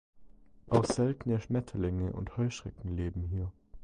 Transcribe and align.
Auch 0.67 0.85
seltene 0.85 1.39
Schmetterlinge 1.39 2.11
und 2.13 2.35
Heuschrecken 2.35 2.97
leben 2.97 3.21
hier. 3.21 3.51